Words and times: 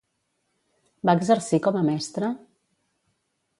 Va 1.09 1.15
exercir 1.19 1.61
com 1.69 1.79
a 1.81 1.85
mestre? 1.91 2.33